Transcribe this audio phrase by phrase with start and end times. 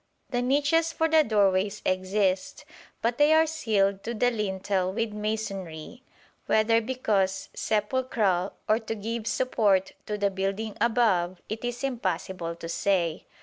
[0.31, 2.65] The niches for the doorways exist,
[3.03, 6.01] but they are sealed to the lintel with masonry,
[6.47, 12.67] whether because sepulchral or to give support to the building above, it is impossible to
[12.67, 13.27] say.